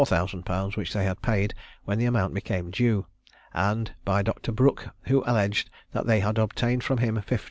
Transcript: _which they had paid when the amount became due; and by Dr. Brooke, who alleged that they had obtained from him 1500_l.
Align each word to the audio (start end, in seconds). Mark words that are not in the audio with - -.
_which 0.77 0.93
they 0.93 1.05
had 1.05 1.21
paid 1.21 1.53
when 1.83 1.99
the 1.99 2.05
amount 2.05 2.33
became 2.33 2.71
due; 2.71 3.05
and 3.53 3.93
by 4.03 4.23
Dr. 4.23 4.51
Brooke, 4.51 4.87
who 5.03 5.23
alleged 5.27 5.69
that 5.91 6.07
they 6.07 6.21
had 6.21 6.39
obtained 6.39 6.83
from 6.83 6.97
him 6.97 7.17
1500_l. 7.17 7.39